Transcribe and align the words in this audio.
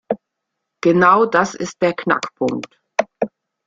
Genau 0.83 1.27
das 1.27 1.53
ist 1.53 1.75
der 1.83 1.93
Knackpunkt. 1.93 2.79